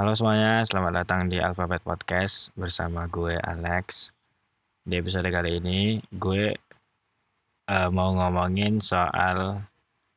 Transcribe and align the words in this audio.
Halo 0.00 0.16
semuanya, 0.16 0.64
selamat 0.64 1.04
datang 1.04 1.28
di 1.28 1.36
Alphabet 1.44 1.84
Podcast 1.84 2.56
bersama 2.56 3.04
gue 3.04 3.36
Alex. 3.36 4.08
Di 4.80 4.96
episode 4.96 5.28
kali 5.28 5.60
ini 5.60 6.00
gue 6.08 6.56
uh, 7.68 7.88
mau 7.92 8.08
ngomongin 8.16 8.80
soal 8.80 9.60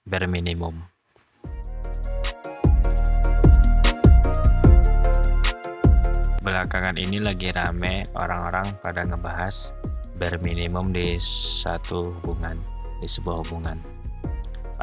bare 0.08 0.24
minimum. 0.24 0.88
Belakangan 6.40 6.96
ini 6.96 7.20
lagi 7.20 7.52
rame 7.52 8.08
orang-orang 8.16 8.80
pada 8.80 9.04
ngebahas 9.04 9.76
bare 10.16 10.40
minimum 10.40 10.96
di 10.96 11.20
satu 11.20 12.08
hubungan, 12.24 12.56
di 13.04 13.08
sebuah 13.12 13.44
hubungan 13.44 13.76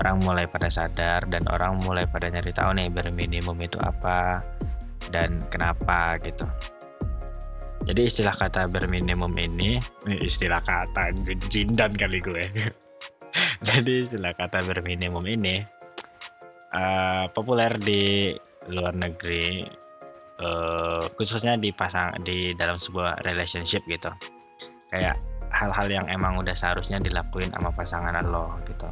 orang 0.01 0.17
mulai 0.23 0.47
pada 0.49 0.73
sadar 0.73 1.25
dan 1.29 1.45
orang 1.53 1.77
mulai 1.85 2.09
pada 2.09 2.33
nyari 2.33 2.53
tahu 2.55 2.73
nih 2.73 2.89
bare 2.89 3.11
minimum 3.13 3.57
itu 3.61 3.77
apa 3.83 4.41
dan 5.11 5.43
kenapa 5.51 6.17
gitu. 6.23 6.47
Jadi 7.91 8.07
istilah 8.07 8.35
kata 8.37 8.71
bare 8.71 8.87
minimum 8.87 9.33
ini 9.35 9.81
istilah 10.07 10.63
kata 10.63 11.11
jindan 11.51 11.91
kali 11.95 12.23
gue. 12.23 12.45
Jadi 13.69 14.07
istilah 14.07 14.31
kata 14.37 14.63
bare 14.63 14.83
minimum 14.85 15.25
ini 15.27 15.59
uh, 16.77 17.25
populer 17.35 17.75
di 17.81 18.31
luar 18.71 18.95
negeri 18.95 19.65
uh, 20.45 21.03
khususnya 21.19 21.57
di 21.59 21.75
pasang 21.75 22.15
di 22.23 22.53
dalam 22.55 22.79
sebuah 22.79 23.27
relationship 23.27 23.83
gitu. 23.89 24.13
Kayak 24.93 25.19
hal-hal 25.51 25.87
yang 25.91 26.07
emang 26.07 26.39
udah 26.39 26.55
seharusnya 26.55 27.03
dilakuin 27.03 27.51
sama 27.51 27.71
pasangan 27.75 28.23
lo 28.27 28.55
gitu 28.67 28.87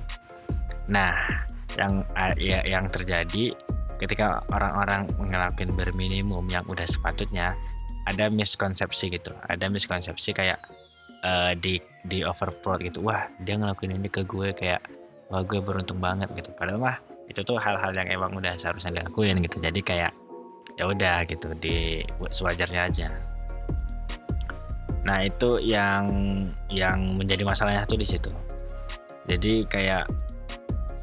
Nah, 0.89 1.13
yang 1.77 2.01
ya, 2.41 2.65
yang 2.65 2.89
terjadi 2.89 3.53
ketika 3.99 4.47
orang-orang 4.55 5.05
ngelakuin 5.19 5.75
berminimum 5.75 6.47
yang 6.47 6.63
udah 6.71 6.87
sepatutnya 6.87 7.55
ada 8.09 8.33
miskonsepsi 8.33 9.13
gitu. 9.13 9.35
Ada 9.47 9.69
miskonsepsi 9.69 10.33
kayak 10.33 10.59
uh, 11.27 11.53
di 11.59 11.83
di 12.07 12.25
overprod 12.25 12.81
gitu. 12.81 13.05
Wah, 13.05 13.29
dia 13.43 13.59
ngelakuin 13.59 13.99
ini 13.99 14.09
ke 14.09 14.25
gue 14.25 14.55
kayak 14.57 14.81
wah 15.29 15.45
gue 15.45 15.61
beruntung 15.61 16.01
banget 16.01 16.31
gitu. 16.33 16.55
Padahal 16.57 16.81
mah 16.81 16.97
itu 17.29 17.45
tuh 17.45 17.61
hal-hal 17.61 17.93
yang 17.93 18.09
emang 18.09 18.33
udah 18.33 18.57
seharusnya 18.57 19.03
dilakuin 19.03 19.45
gitu. 19.45 19.61
Jadi 19.61 19.81
kayak 19.85 20.13
ya 20.79 20.89
udah 20.89 21.27
gitu 21.29 21.53
di 21.59 22.01
sewajarnya 22.33 22.81
aja. 22.89 23.09
Nah, 25.05 25.25
itu 25.25 25.61
yang 25.65 26.09
yang 26.69 26.97
menjadi 27.17 27.45
masalahnya 27.45 27.85
tuh 27.85 28.01
di 28.01 28.07
situ. 28.09 28.33
Jadi 29.29 29.65
kayak 29.69 30.09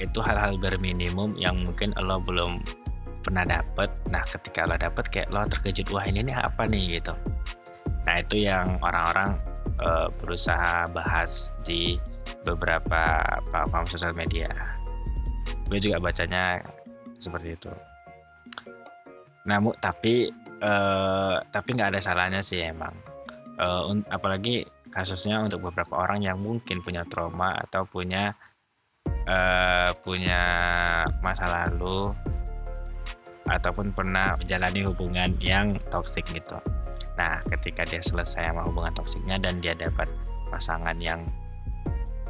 itu 0.01 0.19
hal-hal 0.19 0.59
bare 0.59 0.75
minimum 0.81 1.37
yang 1.39 1.55
mungkin 1.63 1.95
lo 1.95 2.19
belum 2.19 2.59
pernah 3.25 3.41
dapet. 3.41 3.89
Nah 4.13 4.21
ketika 4.21 4.69
lo 4.69 4.77
dapet 4.77 5.05
kayak 5.09 5.29
lo 5.33 5.41
terkejut 5.49 5.89
wah 5.89 6.05
ini 6.05 6.21
nih 6.21 6.37
apa 6.37 6.69
nih? 6.69 7.01
Gitu. 7.01 7.13
Nah 8.05 8.15
itu 8.21 8.45
yang 8.45 8.69
orang-orang 8.85 9.41
uh, 9.81 10.05
berusaha 10.21 10.85
bahas 10.93 11.57
di 11.65 11.97
beberapa 12.45 13.25
platform 13.49 13.85
sosial 13.89 14.13
media. 14.13 14.45
Gue 15.65 15.81
juga 15.81 15.97
bacanya 15.97 16.61
seperti 17.17 17.57
itu. 17.57 17.73
Namun 19.49 19.73
tapi 19.81 20.29
uh, 20.61 21.41
tapi 21.49 21.69
nggak 21.73 21.97
ada 21.97 22.01
salahnya 22.01 22.45
sih 22.45 22.61
emang. 22.61 22.93
Uh, 23.57 23.97
apalagi 24.13 24.67
kasusnya 24.93 25.41
untuk 25.41 25.65
beberapa 25.71 25.97
orang 25.97 26.21
yang 26.21 26.37
mungkin 26.37 26.85
punya 26.85 27.01
trauma 27.09 27.55
atau 27.65 27.87
punya 27.87 28.35
uh, 29.25 29.89
punya 30.05 30.43
masa 31.23 31.45
lalu 31.49 32.13
ataupun 33.49 33.93
pernah 33.93 34.33
menjalani 34.41 34.81
hubungan 34.85 35.29
yang 35.37 35.77
toksik 35.93 36.25
gitu. 36.33 36.57
Nah, 37.15 37.39
ketika 37.53 37.85
dia 37.85 38.01
selesai 38.01 38.49
sama 38.51 38.65
hubungan 38.65 38.91
toksiknya 38.97 39.37
dan 39.37 39.61
dia 39.61 39.77
dapat 39.77 40.09
pasangan 40.49 40.97
yang 40.97 41.21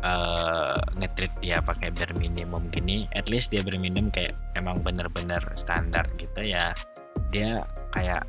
uh, 0.03 0.75
ngetrit 0.99 1.31
dia 1.39 1.63
pakai 1.63 1.89
berminimum 1.95 2.67
gini, 2.69 3.07
at 3.15 3.31
least 3.31 3.49
dia 3.49 3.63
berminimum 3.63 4.11
kayak 4.11 4.35
emang 4.59 4.75
bener-bener 4.83 5.41
standar 5.55 6.03
gitu 6.19 6.43
ya. 6.43 6.75
Dia 7.31 7.63
kayak 7.95 8.23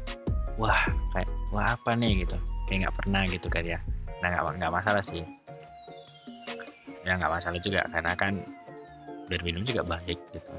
wah 0.56 0.86
kayak 1.12 1.30
wah 1.50 1.74
apa 1.74 1.90
nih 1.98 2.22
gitu, 2.22 2.38
kayak 2.70 2.86
nggak 2.86 2.96
pernah 3.02 3.22
gitu 3.26 3.46
kan 3.50 3.64
ya. 3.66 3.78
Nah 4.22 4.28
nggak 4.30 4.62
nggak 4.62 4.72
masalah 4.72 5.02
sih 5.02 5.26
ya 7.06 7.14
nggak 7.14 7.32
masalah 7.38 7.60
juga 7.62 7.80
karena 7.86 8.12
kan 8.18 8.34
bir 9.30 9.40
minum 9.46 9.62
juga 9.62 9.86
baik 9.86 10.18
gitu 10.34 10.54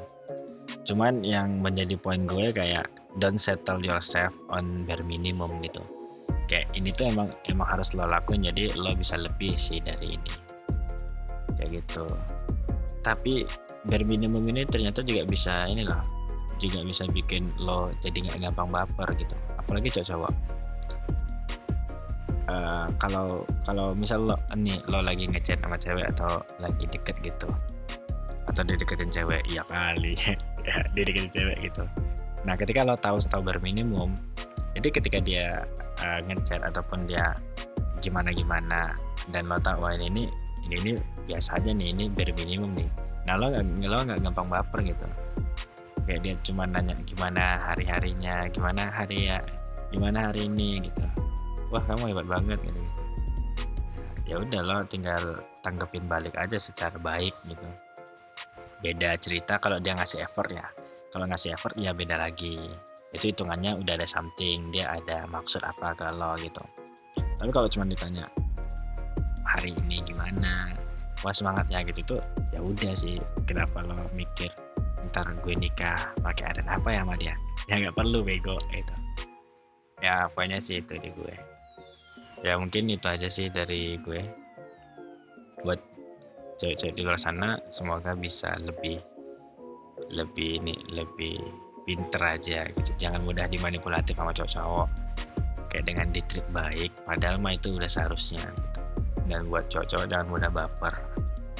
cuman 0.87 1.19
yang 1.19 1.59
menjadi 1.59 1.99
poin 1.99 2.23
gue 2.23 2.55
kayak 2.55 2.87
don't 3.19 3.37
settle 3.37 3.83
yourself 3.83 4.31
on 4.55 4.87
bare 4.87 5.03
minimum 5.03 5.59
gitu. 5.59 5.83
Kayak 6.47 6.71
ini 6.79 6.95
tuh 6.95 7.11
emang 7.11 7.27
emang 7.51 7.67
harus 7.67 7.91
lo 7.91 8.07
lakuin 8.07 8.47
jadi 8.47 8.71
lo 8.79 8.95
bisa 8.95 9.19
lebih 9.19 9.59
sih 9.59 9.83
dari 9.83 10.15
ini. 10.15 10.33
Kayak 11.59 11.83
gitu. 11.83 12.07
Tapi 13.03 13.43
bare 13.83 14.07
minimum 14.07 14.47
ini 14.47 14.63
ternyata 14.63 15.03
juga 15.03 15.27
bisa 15.27 15.67
ini 15.67 15.83
loh 15.83 15.99
juga 16.57 16.81
bisa 16.81 17.05
bikin 17.13 17.45
lo 17.61 17.85
jadi 17.99 18.23
nggak 18.23 18.47
gampang 18.47 18.71
baper 18.71 19.11
gitu. 19.19 19.35
Apalagi 19.59 19.91
cowok-cowok. 19.91 20.33
Uh, 22.47 22.87
kalau 22.95 23.43
kalau 23.67 23.91
misal 23.91 24.23
lo 24.23 24.39
nih 24.55 24.79
lo 24.87 25.03
lagi 25.03 25.27
ngechat 25.27 25.59
sama 25.59 25.75
cewek 25.75 26.07
atau 26.15 26.39
lagi 26.63 26.87
deket 26.87 27.19
gitu 27.19 27.51
atau 28.47 28.63
dideketin 28.63 29.09
cewek 29.11 29.41
iya 29.51 29.63
kali. 29.67 30.15
Ya 30.17 30.33
dideketin 30.95 31.31
cewek 31.31 31.57
gitu. 31.71 31.83
Nah 32.47 32.55
ketika 32.55 32.87
lo 32.87 32.95
tahu 32.95 33.19
tahu 33.19 33.43
berminimum 33.43 34.11
jadi 34.77 34.93
ketika 34.93 35.17
dia 35.17 35.57
uh, 36.05 36.19
ngechat 36.29 36.61
ataupun 36.61 37.09
dia 37.09 37.25
gimana 37.97 38.29
gimana 38.29 38.93
dan 39.33 39.49
lo 39.49 39.57
tahu 39.57 39.81
wah 39.81 39.97
ini 39.97 40.29
ini 40.69 40.75
ini 40.85 40.91
biasa 41.25 41.57
aja 41.57 41.73
nih 41.73 41.97
ini 41.97 42.05
berminimum 42.13 42.77
nih. 42.77 42.85
Nah 43.25 43.41
lo 43.41 43.49
nggak 43.49 43.89
lo 43.89 43.97
nggak 44.05 44.21
gampang 44.21 44.45
baper 44.45 44.79
gitu. 44.85 45.09
Kayak 46.05 46.21
dia 46.21 46.33
cuma 46.45 46.69
nanya 46.69 46.93
gimana 47.09 47.57
hari 47.57 47.89
harinya 47.89 48.45
gimana 48.53 48.93
hari 48.93 49.33
ya? 49.33 49.37
Gimana 49.89 50.29
hari 50.29 50.45
ini? 50.45 50.77
Gitu. 50.85 51.03
Wah 51.73 51.81
kamu 51.89 52.13
hebat 52.13 52.27
banget 52.29 52.59
gitu. 52.69 52.83
Ya 54.29 54.35
udah 54.37 54.61
lo 54.61 54.77
tinggal 54.85 55.41
tanggepin 55.65 56.05
balik 56.05 56.37
aja 56.37 56.61
secara 56.61 56.93
baik 57.01 57.33
gitu 57.49 57.65
beda 58.83 59.17
cerita 59.17 59.57
kalau 59.57 59.77
dia 59.81 59.97
ngasih 59.97 60.23
effort 60.23 60.49
ya. 60.51 60.65
Kalau 61.13 61.25
ngasih 61.25 61.55
effort 61.55 61.73
ya 61.79 61.95
beda 61.95 62.19
lagi. 62.19 62.57
Itu 63.15 63.31
hitungannya 63.31 63.79
udah 63.79 63.93
ada 63.95 64.07
something 64.07 64.69
dia 64.69 64.91
ada 64.91 65.25
maksud 65.31 65.63
apa 65.63 65.95
lo 66.13 66.35
gitu. 66.37 66.61
Tapi 67.37 67.49
kalau 67.53 67.69
cuma 67.69 67.87
ditanya 67.87 68.27
hari 69.47 69.73
ini 69.85 70.03
gimana? 70.03 70.73
Wah 71.25 71.33
semangatnya 71.33 71.81
gitu 71.87 72.15
tuh 72.15 72.21
ya 72.53 72.59
udah 72.61 72.93
sih. 72.93 73.17
Kenapa 73.47 73.81
lo 73.81 73.97
mikir 74.13 74.51
ntar 75.07 75.29
gue 75.39 75.55
nikah 75.55 75.97
pakai 76.19 76.51
adat 76.51 76.67
apa 76.67 76.87
ya 76.93 77.01
sama 77.01 77.15
dia? 77.15 77.33
Ya 77.71 77.79
nggak 77.79 77.95
perlu 77.95 78.21
bego 78.21 78.57
itu 78.75 78.95
ya 80.01 80.29
pokoknya 80.29 80.61
sih 80.61 80.81
itu 80.81 80.93
di 80.97 81.09
gue. 81.09 81.35
Ya 82.45 82.53
mungkin 82.61 82.89
itu 82.89 83.07
aja 83.09 83.27
sih 83.33 83.49
dari 83.49 83.97
gue. 83.97 84.21
Buat 85.65 85.81
cewek-cewek 86.57 86.95
di 86.97 87.01
luar 87.05 87.21
sana 87.21 87.55
semoga 87.69 88.17
bisa 88.17 88.57
lebih 88.59 88.97
lebih 90.09 90.61
ini 90.61 90.75
lebih 90.91 91.37
pinter 91.87 92.21
aja 92.21 92.67
gitu. 92.67 92.91
Jangan 93.07 93.23
mudah 93.23 93.47
dimanipulatif 93.47 94.19
sama 94.19 94.35
cowok-cowok. 94.35 94.89
Kayak 95.71 95.85
dengan 95.87 96.07
ditreat 96.11 96.47
baik 96.51 96.91
padahal 97.07 97.37
mah 97.39 97.53
itu 97.55 97.75
udah 97.75 97.89
seharusnya 97.91 98.43
gitu. 98.55 98.81
dan 99.27 99.43
buat 99.51 99.67
cowok-cowok 99.67 100.07
jangan 100.11 100.27
mudah 100.27 100.49
baper. 100.51 100.93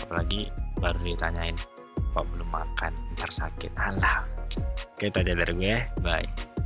Apalagi 0.08 0.42
baru 0.80 1.00
ditanyain 1.04 1.58
kok 2.12 2.26
belum 2.34 2.50
makan? 2.52 2.92
Ntar 3.16 3.32
sakit. 3.32 3.72
Alah. 3.80 4.24
Oke 4.98 5.12
itu 5.14 5.18
aja 5.22 5.34
dari 5.36 5.54
gue. 5.54 5.76
Bye 6.02 6.57